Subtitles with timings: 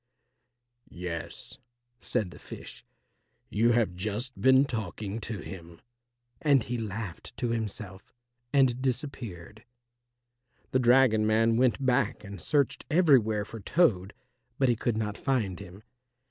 [0.89, 1.59] "Yes,"
[1.99, 2.83] said the fish,
[3.51, 5.79] "you have just been talking to him,"
[6.41, 8.11] and he laughed to himself
[8.51, 9.63] and disappeared.
[10.71, 14.15] The dragon man went back and searched everywhere for Toad,
[14.57, 15.83] but he could not find him.